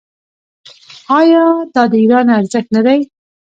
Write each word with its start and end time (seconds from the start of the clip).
آیا 1.19 1.45
دا 1.73 1.83
د 1.91 1.93
ایران 2.01 2.27
ارزښت 2.39 2.67
نه 2.75 2.81
دی؟ 2.85 2.99